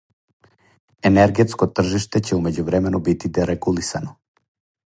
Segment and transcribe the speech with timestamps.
[1.09, 4.17] Енергетско тржиште ће у међувремену бити дерегулисано.